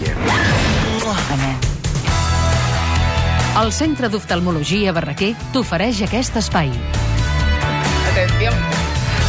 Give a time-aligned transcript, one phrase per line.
[0.00, 0.20] quiero.
[3.60, 6.72] El Centre d'Oftalmologia Barraquer t'ofereix aquest espai.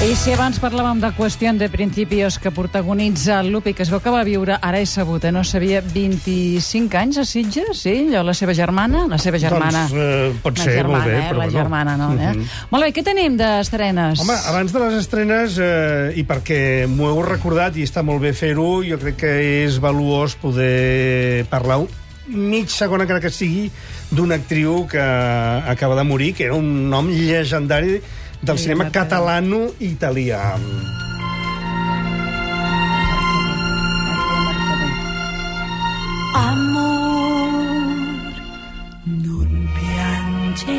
[0.02, 4.10] I si abans parlàvem de qüestió de principios que protagonitza Lupi, que es veu que
[4.10, 7.94] va viure, ara he sabut, eh, no sabia, 25 anys a Sitges, sí?
[8.08, 9.04] Allò, la seva germana?
[9.08, 9.84] La seva germana.
[9.86, 11.28] Doncs, eh, pot la ser, germana, molt bé, eh?
[11.30, 11.60] però La bueno.
[11.60, 12.08] germana, no?
[12.18, 12.32] Eh?
[12.34, 12.48] Mhm.
[12.72, 14.24] Molt bé, què tenim d'estrenes?
[14.26, 18.34] Home, abans de les estrenes, eh, i perquè m'ho heu recordat i està molt bé
[18.34, 21.84] fer-ho, jo crec que és valuós poder parlar
[22.26, 23.70] mig segon, encara que sigui,
[24.10, 28.02] d'una actriu que acaba de morir, que era un nom llegendari
[28.42, 30.58] del Sí, cinema catalano-italià.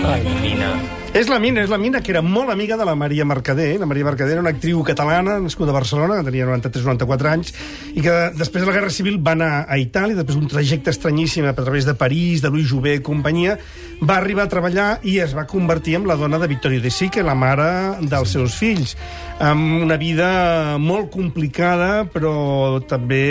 [0.04, 1.01] Ai, Nina.
[1.12, 3.74] És la Mina, és la Mina, que era molt amiga de la Maria Mercader.
[3.76, 7.52] La Maria Mercader era una actriu catalana, nascuda a Barcelona, que tenia 93-94 anys,
[7.92, 11.44] i que després de la Guerra Civil va anar a Itàlia, després d'un trajecte estranyíssim
[11.44, 13.58] a través de París, de Louis Jouvet i companyia,
[14.00, 17.20] va arribar a treballar i es va convertir en la dona de Vittorio De Sica,
[17.20, 17.68] la mare
[18.00, 18.96] dels seus fills,
[19.36, 23.24] amb una vida molt complicada, però també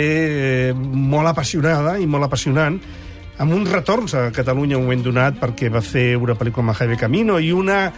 [0.70, 2.78] eh, molt apassionada i molt apassionant,
[3.42, 6.78] amb uns retorns a Catalunya en un moment donat perquè va fer una pel·lícula amb
[6.78, 7.88] Jaime Camino i una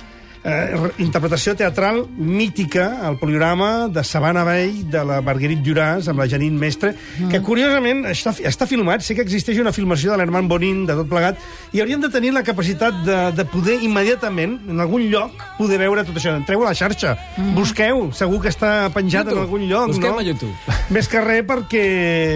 [0.45, 6.21] eh, re- interpretació teatral mítica al poliorama de Sabana Vell de la Marguerite Duras amb
[6.21, 7.31] la Janine Mestre, mm.
[7.33, 11.09] que curiosament està, està filmat, sé que existeix una filmació de l'Herman Bonin de tot
[11.09, 11.41] plegat
[11.73, 16.05] i hauríem de tenir la capacitat de, de poder immediatament, en algun lloc, poder veure
[16.05, 16.35] tot això.
[16.37, 17.55] Entreu a la xarxa, mm.
[17.57, 19.39] busqueu, segur que està penjat YouTube.
[19.41, 20.21] en algun lloc, Busquem no?
[20.21, 20.55] a YouTube.
[20.95, 21.85] Més que res perquè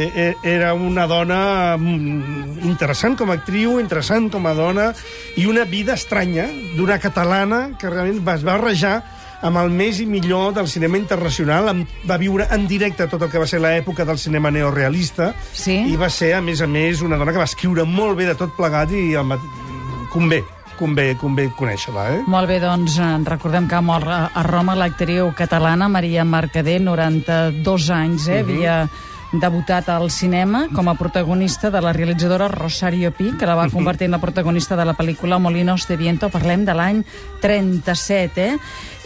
[0.08, 4.90] e- era una dona mm, interessant com a actriu, interessant com a dona,
[5.36, 8.96] i una vida estranya d'una catalana que realment es va barrejar
[9.46, 11.68] amb el més i millor del cinema internacional,
[12.10, 15.76] va viure en directe tot el que va ser l'època del cinema neorealista, Sí.
[15.92, 18.34] i va ser, a més a més, una dona que va escriure molt bé de
[18.34, 19.38] tot plegat i el mat...
[20.10, 20.40] convé,
[20.78, 22.20] convé, convé conèixer-la, eh?
[22.26, 27.90] Molt bé, doncs eh, recordem que mor a a Roma l'actriu catalana Maria Mercader, 92
[27.94, 28.40] anys, eh?
[28.42, 28.88] Havia
[29.32, 34.06] debutat al cinema com a protagonista de la realitzadora Rosario Pi, que la va convertir
[34.06, 36.30] en la protagonista de la pel·lícula Molinos de Viento.
[36.32, 37.02] Parlem de l'any
[37.40, 38.56] 37, eh?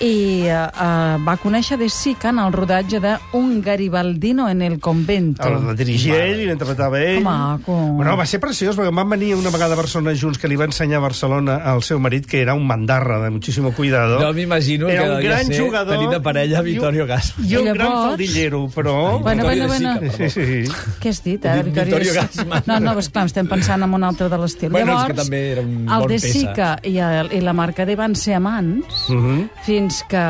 [0.03, 4.81] I eh, eh, va conèixer de Sica en el rodatge de Un Garibaldino en el
[4.81, 5.47] convento.
[5.47, 7.21] El, el dirigia ell i l'interpretava ell.
[7.21, 7.77] Que maco.
[8.01, 10.67] Bueno, va ser preciós, perquè van venir una vegada a Barcelona junts, que li va
[10.67, 14.19] ensenyar a Barcelona al seu marit, que era un mandarra de muchísimo cuidado.
[14.23, 15.95] Jo m'imagino que Era un devia gran ser jugador.
[15.95, 17.47] tenir de parella un- Vittorio Gassman.
[17.49, 19.19] I un I gran llavors- faldillero, però...
[19.21, 20.01] Bueno, bueno, bueno.
[20.17, 20.73] Sí, sí, sí.
[21.03, 21.99] Què has dit, ara, Dit Victoria?
[21.99, 22.63] Vittorio Gassman.
[22.67, 24.71] No, no, esclar, estem pensant en un altre de l'estil.
[24.71, 26.19] Bueno, és Llavors, que també era un el bon de.
[26.23, 29.49] Sica i, el, i la Mercader van ser amants Mhm.
[29.67, 30.23] fins que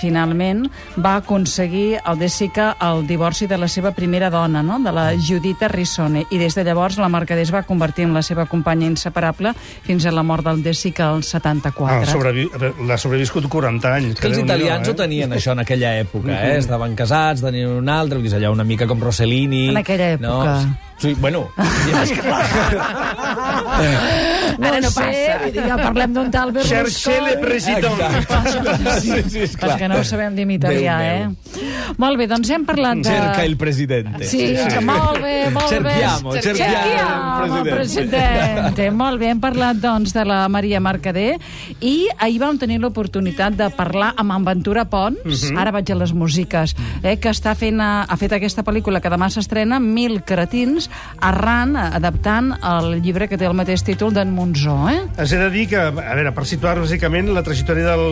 [0.00, 0.66] finalment
[1.04, 4.78] va aconseguir el de Sica el divorci de la seva primera dona, no?
[4.80, 8.22] de la Judita Rissone, i des de llavors la Mercader es va convertir en la
[8.22, 9.52] seva companya inseparable
[9.82, 12.02] fins a la mort del de Sica al 74.
[12.02, 12.48] Ah, sobrevi...
[12.86, 14.20] L'ha sobreviscut 40 anys.
[14.20, 14.90] Que els italians eh?
[14.90, 16.56] ho tenien, això, en aquella època, eh?
[16.58, 19.68] Estaven casats, tenien un altre, allà una mica com Rossellini...
[19.68, 20.62] En aquella època.
[20.64, 20.89] No?
[21.00, 21.48] Sí, bueno...
[22.02, 22.20] és que,
[24.60, 25.36] Ara no, sé, passa.
[25.40, 26.90] vull dir, ja parlem d'un tal Berlusconi.
[26.90, 28.02] Cherchez le président.
[28.18, 28.74] Exacte.
[29.00, 31.70] Sí, sí, és que no ho sabem dir en italià, Déu eh?
[32.00, 33.08] Molt bé, doncs hem parlat de...
[33.08, 34.28] Cerca el presidente.
[34.28, 36.42] Sí, que molt bé, molt Cerchiamo, bé.
[36.44, 38.90] cerchiamo el presidente.
[39.00, 41.38] Molt bé, hem parlat, doncs, de la Maria Mercader
[41.80, 46.12] i ahir vam tenir l'oportunitat de parlar amb en Ventura Pons, ara vaig a les
[46.12, 50.89] músiques, eh, que està fent, ha fet aquesta pel·lícula que demà s'estrena, Mil cretins,
[51.20, 55.00] arran, adaptant el llibre que té el mateix títol d'en Monzó, eh?
[55.20, 58.06] Has de dir que, a veure, per situar bàsicament la trajectòria del,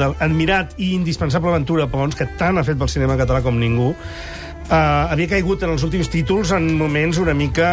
[0.00, 3.92] del admirat i indispensable Ventura Pons, que tant ha fet pel cinema català com ningú,
[4.64, 7.66] Uh, havia caigut en els últims títols en moments una mica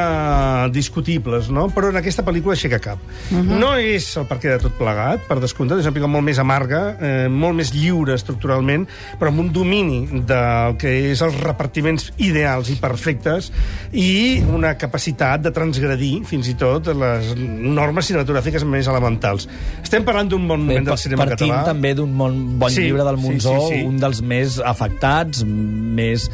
[0.67, 1.69] uh, discutibles, no?
[1.71, 2.99] Però en aquesta pel·lícula aixeca cap.
[3.31, 3.59] Uh -huh.
[3.61, 6.97] No és el perquè de tot plegat, per descomptat, és una pel·lícula molt més amarga,
[6.99, 8.87] eh, molt més lliure estructuralment,
[9.17, 13.51] però amb un domini del que és els repartiments ideals i perfectes
[13.93, 19.47] i una capacitat de transgredir, fins i tot, les normes cinematogràfiques més elementals.
[19.81, 21.63] Estem parlant d'un bon moment del cinema Partim català.
[21.63, 23.81] també d'un bon, bon Sí, llibre del sí, Monzó, sí, sí.
[23.85, 26.29] un dels més afectats, més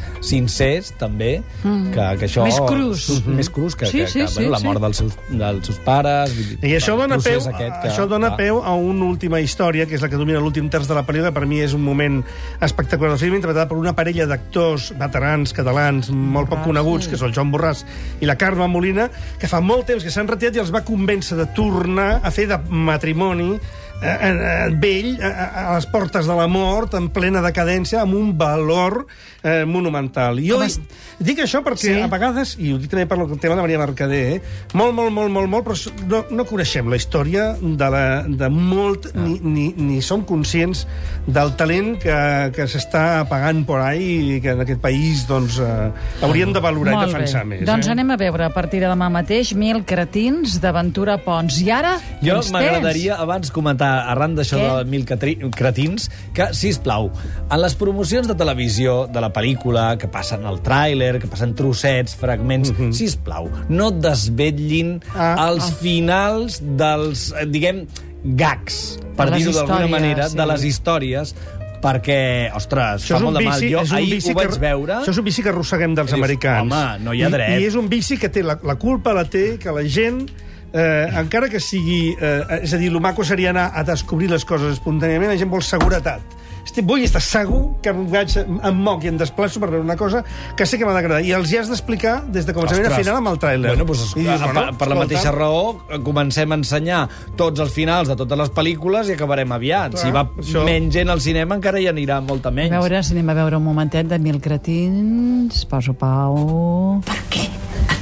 [0.47, 2.43] sincers, també, que, que això...
[2.47, 3.05] Més crus.
[3.27, 4.65] Més crus, que, Sí, que, sí, que sí, bueno, la sí.
[4.67, 6.33] mort dels seus, dels seus pares...
[6.61, 8.37] I això el dona, peu, que- això dona va.
[8.39, 11.33] peu a una última història, que és la que domina l'últim terç de la pel·lícula,
[11.35, 12.21] per mi és un moment
[12.61, 17.25] espectacular del film, interpretada per una parella d'actors veterans catalans molt poc coneguts, que és
[17.27, 17.83] el Joan Borràs
[18.21, 19.09] i la Carme Molina,
[19.39, 22.47] que fa molt temps que s'han retirat i els va convèncer de tornar a fer
[22.49, 23.55] de matrimoni
[24.01, 28.37] eh, eh, vell, eh, a les portes de la mort, en plena decadència, amb un
[28.37, 29.05] valor
[29.43, 30.39] eh, monumental.
[30.43, 30.79] Jo Com es-
[31.19, 32.01] dic això perquè Sí.
[32.01, 34.41] a vegades, i ho dic també per el tema de Maria Mercader, eh,
[34.73, 39.07] molt, molt, molt, molt, molt, però no, no coneixem la història de, la, de molt,
[39.15, 39.19] Ah.
[39.23, 40.85] ni, ni, ni som conscients
[41.27, 45.91] del talent que, que s'està pagant por ahí i que en aquest país doncs, eh,
[46.21, 47.55] hauríem de valorar i Molt defensar bé.
[47.61, 47.65] més.
[47.65, 47.91] Doncs eh?
[47.95, 51.61] anem a veure a partir de demà mateix Mil cretins d'Aventura Pons.
[51.61, 57.09] I ara, Jo m'agradaria abans comentar, arran d'això de mil cretins, que, si plau,
[57.49, 62.15] en les promocions de televisió de la pel·lícula, que passen el tràiler, que passen trossets,
[62.15, 62.91] fragments, mm -hmm.
[62.93, 67.85] si plau, no desvetllin Ah, els finals dels, eh, diguem,
[68.23, 70.37] gags, per dir-ho d'alguna manera, sí.
[70.37, 71.33] de les històries,
[71.81, 73.61] perquè, ostres, Això fa molt de mal.
[73.61, 74.97] Jo és un ahir vici ho vaig que, veure...
[75.01, 76.65] Això és un vici que arrosseguem dels dius, americans.
[76.65, 77.55] home, no hi ha dret.
[77.55, 80.25] I, I és un vici que té la, la culpa la té que la gent
[80.73, 82.15] eh, encara que sigui...
[82.19, 85.49] Eh, és a dir, el maco seria anar a descobrir les coses espontàniament, la gent
[85.51, 86.35] vol seguretat.
[86.67, 89.95] Estic, vull estar segur que em, vaig, em moc i em desplaço per veure una
[89.95, 90.19] cosa
[90.59, 91.21] que sé que m'ha d'agradar.
[91.23, 93.05] I els hi has d'explicar des de començament a Ostres.
[93.05, 93.69] final amb el tràiler.
[93.71, 96.99] Bueno, doncs, I dius, per, per la escolta, mateixa raó, eh, comencem a ensenyar
[97.39, 99.95] tots els finals de totes les pel·lícules i acabarem aviat.
[99.95, 102.75] Clar, si va això- menys gent al cinema, encara hi anirà molta A menys.
[102.75, 105.63] veure si anem a veure un momentet de Mil cretins.
[105.71, 106.99] Poso pau...
[107.07, 107.56] Per què a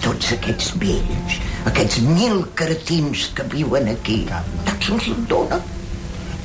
[0.05, 1.39] tots aquests vells,
[1.71, 4.21] aquests mil cretins que viuen aquí,
[4.67, 5.59] tant se'ls en dona?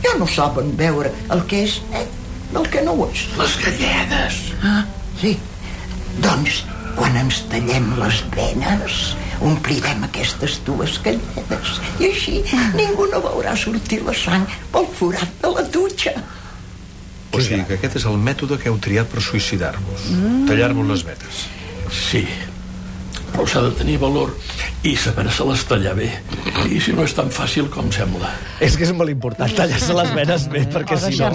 [0.01, 2.19] Ja no saben veure el que és net
[2.55, 3.27] del que no ho és.
[3.39, 4.39] Les galledes.
[4.65, 4.83] Ah,
[5.21, 5.35] sí.
[6.25, 6.63] Doncs,
[6.97, 9.01] quan ens tallem les venes,
[9.45, 11.77] omplirem aquestes dues galledes.
[12.01, 12.41] I així
[12.79, 16.15] ningú no veurà sortir la sang pel forat de la dutxa.
[17.31, 20.09] O sigui que aquest és el mètode que heu triat per suïcidar-vos.
[20.17, 20.47] Mm.
[20.49, 21.45] Tallar-vos les vetes.
[21.95, 22.25] Sí.
[23.31, 24.33] Però s'ha de tenir valor
[24.85, 26.09] i saber-se-les tallar bé.
[26.71, 28.29] I si no és tan fàcil com sembla.
[28.61, 31.31] És que és molt important tallar-se les venes bé, perquè si no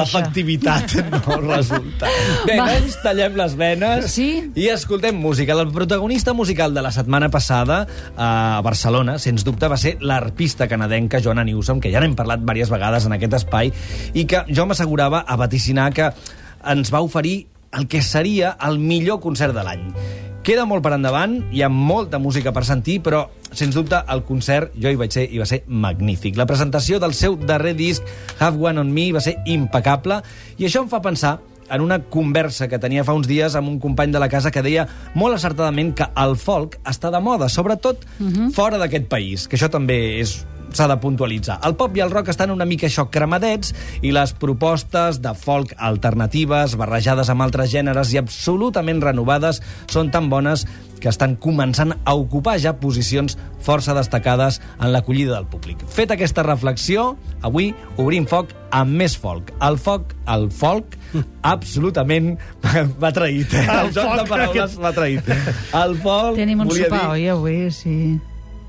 [0.00, 2.08] l'efectivitat no resulta.
[2.46, 2.66] Bé, Va.
[2.70, 4.28] doncs tallem les venes Sí?
[4.54, 5.52] i escoltem música.
[5.52, 7.86] El protagonista musical de la setmana passada
[8.16, 12.70] a Barcelona, sens dubte, va ser l'arpista canadenca Joanna Newsom, que ja n'hem parlat diverses
[12.72, 13.72] vegades en aquest espai,
[14.14, 16.10] i que jo m'assegurava a vaticinar que
[16.64, 19.86] ens va oferir el que seria el millor concert de l'any.
[20.42, 23.20] Queda molt per endavant, hi ha molta música per sentir, però,
[23.54, 26.34] sens dubte, el concert jo hi vaig ser i va ser magnífic.
[26.34, 28.02] La presentació del seu darrer disc,
[28.40, 30.18] Have One On Me, va ser impecable,
[30.58, 31.36] i això em fa pensar
[31.70, 34.64] en una conversa que tenia fa uns dies amb un company de la casa que
[34.66, 38.50] deia molt acertadament que el folk està de moda, sobretot uh -huh.
[38.50, 40.44] fora d'aquest país, que això també és
[40.76, 41.58] s'ha de puntualitzar.
[41.66, 45.74] El pop i el rock estan una mica això cremadets i les propostes de folk
[45.78, 50.66] alternatives, barrejades amb altres gèneres i absolutament renovades, són tan bones
[51.02, 55.80] que estan començant a ocupar ja posicions força destacades en l'acollida del públic.
[55.90, 59.50] Fet aquesta reflexió, avui obrim foc amb més folk.
[59.60, 60.94] El folk, el folk,
[61.42, 62.36] absolutament
[63.00, 63.50] m'ha traït.
[63.52, 63.64] Eh?
[63.66, 65.32] El El joc de folk, paraules aquest- m'ha traït.
[65.82, 66.36] El folk...
[66.38, 67.58] Tenim un volia sopar, dir- oi, avui?
[67.74, 67.96] Sí.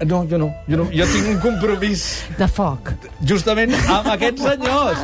[0.04, 0.50] No, jo no.
[0.68, 0.86] Jo, no.
[0.92, 2.02] jo tinc un compromís
[2.40, 2.90] De foc.
[3.30, 5.00] justament amb aquests senyors.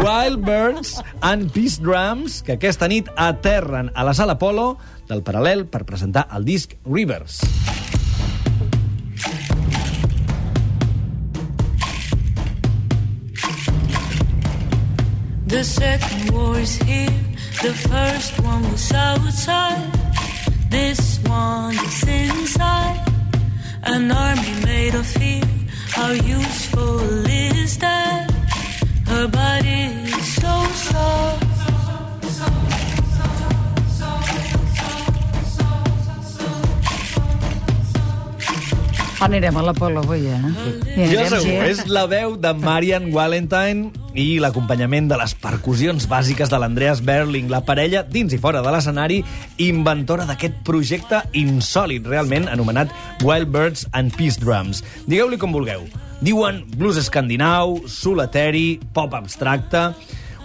[0.00, 4.72] Wild Birds and Peace Drums, que aquesta nit aterren a la sala Polo
[5.10, 7.40] del Paral·lel per presentar el disc Rivers.
[15.46, 17.10] The second war is here.
[17.62, 19.90] The first one was outside.
[20.70, 23.09] This one is inside.
[23.82, 25.42] An army made of fear.
[25.90, 28.30] How useful is that?
[29.06, 31.49] Her body is so soft.
[39.20, 40.38] Anirem a l'Apolo avui, eh?
[40.96, 46.06] I Jo anirem, segur, és la veu de Marian Valentine i l'acompanyament de les percussions
[46.08, 49.20] bàsiques de l'Andreas Berling, la parella dins i fora de l'escenari,
[49.60, 54.80] inventora d'aquest projecte insòlid, realment, anomenat Wild Birds and Peace Drums.
[55.04, 55.84] Digueu-li com vulgueu.
[56.24, 59.90] Diuen blues escandinau, soul eteri, pop abstracte...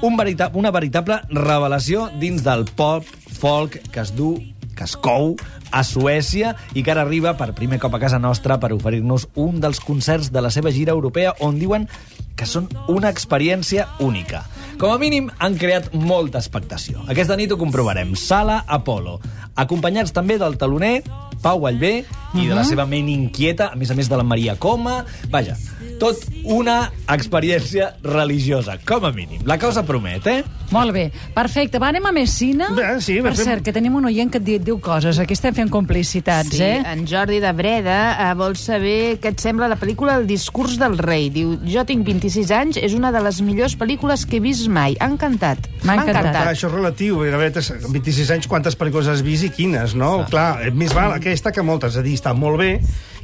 [0.04, 3.08] Un verita una veritable revelació dins del pop
[3.40, 4.36] folk que es du
[4.76, 5.34] que es cou
[5.72, 9.62] a Suècia i que ara arriba per primer cop a casa nostra per oferir-nos un
[9.64, 11.90] dels concerts de la seva gira europea on diuen
[12.36, 14.44] que són una experiència única.
[14.78, 17.06] Com a mínim, han creat molta expectació.
[17.08, 18.12] Aquesta nit ho comprovarem.
[18.20, 19.22] Sala Apolo.
[19.56, 20.98] Acompanyats també del taloner,
[21.46, 22.00] Pau Vallvé,
[22.36, 25.04] i de la seva ment inquieta, a més a més de la Maria Coma.
[25.32, 25.54] Vaja,
[26.02, 29.40] tot una experiència religiosa, com a mínim.
[29.48, 30.42] La cosa promet, eh?
[30.74, 31.04] Molt bé,
[31.36, 31.78] perfecte.
[31.80, 32.66] Va, anem a més cine.
[32.76, 35.20] Bé, sí, per fem- cert, que tenim un oient que et di- diu coses.
[35.22, 36.82] Aquí estem fent complicitats, Sí, eh?
[36.92, 37.98] en Jordi de Breda
[38.32, 41.30] eh, vol saber què et sembla la pel·lícula El discurs del rei.
[41.30, 44.98] Diu, jo tinc 26 anys, és una de les millors pel·lícules que he vist mai.
[45.00, 45.70] Ha encantat.
[45.86, 46.32] M'ha encantat.
[46.34, 47.22] Clar, això és relatiu.
[47.24, 50.26] La veritat és, amb 26 anys, quantes pel·lícules has vist i quines, no?
[50.26, 50.30] Ah.
[50.34, 51.94] Clar, més val aquesta que moltes.
[51.96, 52.72] És a dir, està molt bé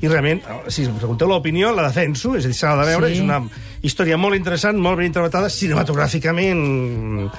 [0.02, 3.20] i realment, si em pregunteu l'opinió, la defenso, és a dir, s'ha de veure, Sí.
[3.20, 3.40] és una
[3.82, 7.30] història molt interessant, molt ben interpretada, cinematogràficament...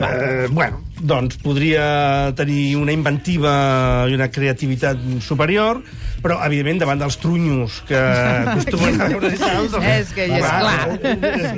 [0.00, 5.80] Eh, bueno, doncs podria tenir una inventiva i una creativitat superior,
[6.22, 7.98] però, evidentment, davant dels trunyos que
[8.52, 10.76] acostumen a veure doncs, És que ja és clar.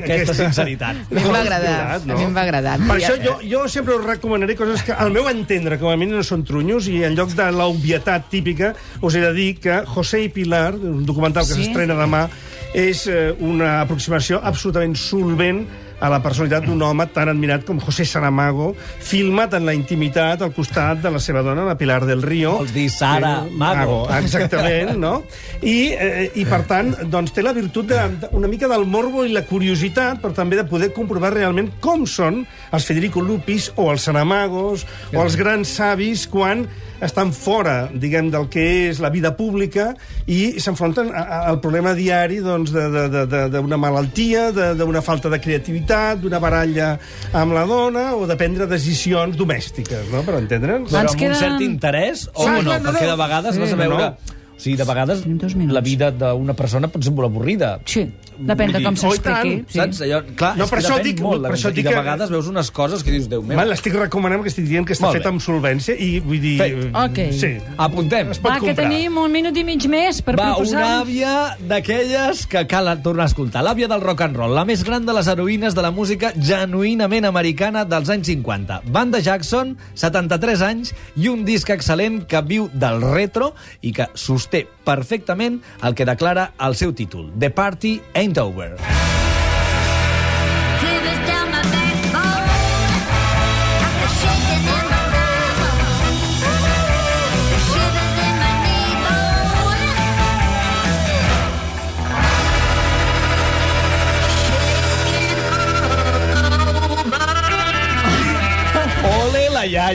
[0.07, 1.03] Aquesta sinceritat.
[1.11, 1.75] A mi em va agradar.
[1.99, 2.77] A mi em va agradar.
[2.87, 6.17] Per això jo, jo sempre us recomanaré coses que, al meu entendre, com a mínim
[6.19, 8.73] no són trunyos, i en lloc de l'obvietat típica,
[9.03, 11.67] us he de dir que José i Pilar, un documental que Sí?
[11.67, 12.25] s'estrena demà,
[12.73, 15.67] és eh, una aproximació absolutament solvent
[16.03, 18.73] a la personalitat d'un home tan admirat com José Saramago,
[19.07, 22.57] filmat en la intimitat al costat de la seva dona, la Pilar del Río.
[22.59, 24.01] Vols dir Sara Eh, Mago.
[24.19, 25.23] Exactament, no?
[25.63, 29.23] I, eh, I, per tant, doncs, té la virtut de, de, una mica del morbo
[29.25, 33.93] i la curiositat, però també de poder comprovar realment com són els Federico Lupis o
[33.93, 34.83] els Saramagos
[35.15, 36.67] o els grans savis quan
[37.03, 39.91] estan fora, diguem, del que és la vida pública
[40.31, 45.29] i s'enfronten al problema diari doncs, de- de- de- de- d'una malaltia, de- d'una falta
[45.29, 46.99] de creativitat, d'una baralla
[47.33, 50.91] amb la dona o de prendre decisions domèstiques, no?, per entendre'ns.
[50.93, 52.63] Però amb queden- un cert interès, o Sí, no?
[52.63, 53.99] no, Perquè de vegades Sí, vas a veure...
[53.99, 54.39] no.
[54.53, 55.25] O sigui, de vegades
[55.73, 57.81] la vida d'una persona pot ser molt avorrida.
[57.85, 58.05] Sí,
[58.39, 59.65] depèn de com dir, oh, s'expliqui.
[59.69, 59.79] Sí.
[59.79, 60.01] Saps?
[60.03, 62.31] Allò, clar, No, per que això dic- molt, per això dic I de que- vegades
[62.31, 63.59] veus unes coses que dius, Déu meu.
[63.65, 66.59] L'estic recomanant perquè estic dient que està fet amb solvència i vull dir...
[66.59, 67.19] Fe- Ok.
[67.33, 67.57] Sí.
[67.77, 68.31] Apuntem.
[68.31, 68.89] Es pot Va, que comprar.
[68.89, 70.79] tenim un minut i mig més per Va, proposar...
[70.83, 73.63] una àvia d'aquelles que cal tornar a escoltar.
[73.65, 77.25] L'àvia del rock and roll, la més gran de les heroïnes de la música genuïnament
[77.25, 78.83] americana dels anys 50.
[78.93, 84.67] Banda Jackson, 73 anys, i un disc excel·lent que viu del retro i que sosté
[84.85, 89.22] perfectament el que declara el seu títol, The Party Ain't Over.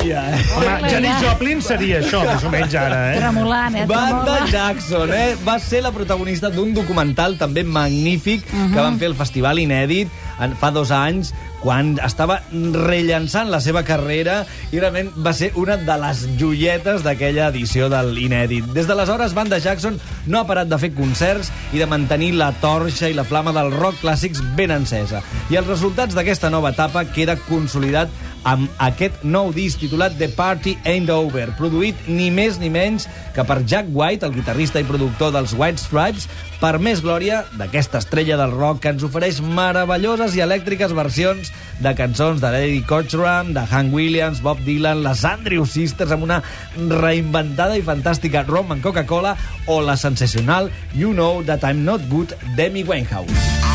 [0.05, 0.43] Eh?
[0.57, 3.17] Home, Janis Joplin seria això, més o menys ara, eh?
[3.21, 3.85] Tremolant, eh?
[3.89, 4.37] Banda.
[4.51, 5.35] Jackson, eh?
[5.45, 8.73] Va ser la protagonista d'un documental també magnífic uh -huh.
[8.73, 13.83] que van fer el Festival Inèdit en, fa dos anys, quan estava rellançant la seva
[13.83, 18.65] carrera i realment va ser una de les joietes d'aquella edició de l'Inèdit.
[18.73, 23.09] Des d'aleshores, Banda Jackson no ha parat de fer concerts i de mantenir la torxa
[23.09, 25.23] i la flama del rock clàssics ben encesa.
[25.49, 28.09] I els resultats d'aquesta nova etapa queda consolidat
[28.47, 33.43] amb aquest nou disc titulat The Party Ain't Over, produït ni més ni menys que
[33.47, 36.29] per Jack White, el guitarrista i productor dels White Stripes,
[36.61, 41.51] per més glòria d'aquesta estrella del rock que ens ofereix meravelloses i elèctriques versions
[41.83, 46.41] de cançons de Lady Cochran, de Hank Williams, Bob Dylan, les Andrew Sisters amb una
[46.77, 49.35] reinventada i fantàstica Rom and Coca-Cola
[49.67, 53.66] o la sensacional You Know That I'm Not Good d'Amy Winehouse.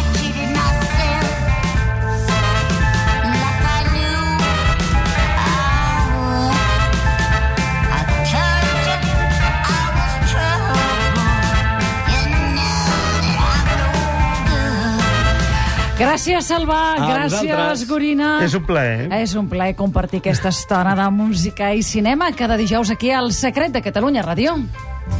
[16.02, 16.78] Gràcies, Salva.
[16.97, 17.87] A Gràcies, vosaltres.
[17.88, 18.30] Gorina.
[18.42, 19.06] És un plaer.
[19.23, 23.73] És un plaer compartir aquesta estona de música i cinema cada dijous aquí al Secret
[23.73, 24.56] de Catalunya Ràdio.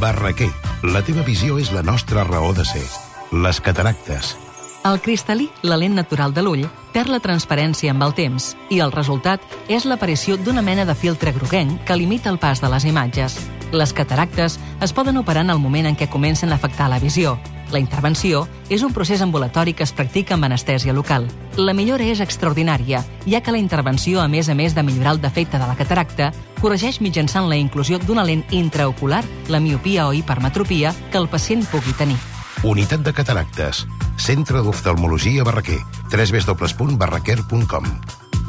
[0.01, 0.51] Barraquer,
[0.83, 2.83] la teva visió és la nostra raó de ser.
[3.31, 4.35] Les cataractes.
[4.83, 8.91] El cristal·lí, la lent natural de l'ull, perd la transparència amb el temps i el
[8.91, 9.39] resultat
[9.71, 13.39] és l'aparició d'una mena de filtre groguenc que limita el pas de les imatges.
[13.71, 17.37] Les cataractes es poden operar en el moment en què comencen a afectar la visió.
[17.73, 21.25] La intervenció és un procés ambulatori que es practica amb anestèsia local.
[21.57, 25.21] La millora és extraordinària, ja que la intervenció, a més a més de millorar el
[25.23, 26.29] defecte de la cataracta,
[26.61, 31.97] corregeix mitjançant la inclusió d'una lent intraocular, la miopia o hipermetropia, que el pacient pugui
[31.97, 32.19] tenir.
[32.61, 33.87] Unitat de cataractes.
[34.21, 35.81] Centre d'oftalmologia Barraquer.
[36.13, 37.89] www.barraquer.com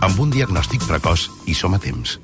[0.05, 2.21] Amb un diagnòstic precoç i som a temps.